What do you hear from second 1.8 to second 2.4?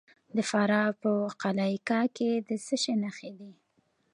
کاه کې